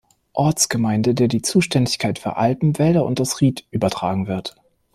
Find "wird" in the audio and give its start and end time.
4.25-4.55